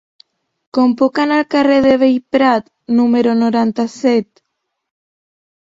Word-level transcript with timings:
Com 0.77 0.95
puc 1.01 1.19
anar 1.23 1.37
al 1.41 1.45
carrer 1.57 1.75
de 1.87 1.91
Bellprat 2.05 2.71
número 3.01 3.37
noranta-set? 3.43 4.43